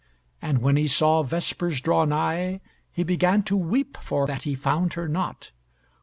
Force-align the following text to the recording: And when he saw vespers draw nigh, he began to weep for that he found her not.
And 0.41 0.63
when 0.63 0.77
he 0.77 0.87
saw 0.87 1.21
vespers 1.21 1.79
draw 1.79 2.05
nigh, 2.05 2.59
he 2.91 3.03
began 3.03 3.43
to 3.43 3.55
weep 3.55 3.97
for 4.01 4.25
that 4.25 4.41
he 4.45 4.55
found 4.55 4.93
her 4.93 5.07
not. 5.07 5.51